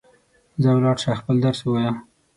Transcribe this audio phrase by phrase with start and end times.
[0.61, 1.91] ځه ولاړ سه، خپل درس ووایه